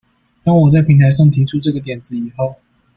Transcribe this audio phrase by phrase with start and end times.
[0.43, 2.55] 當我在平台上提出這個點子以後